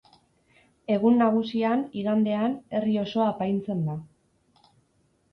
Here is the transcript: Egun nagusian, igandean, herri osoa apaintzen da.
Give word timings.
Egun 0.93 1.17
nagusian, 1.21 1.83
igandean, 2.03 2.55
herri 2.77 2.95
osoa 3.01 3.27
apaintzen 3.33 3.83
da. 3.91 3.99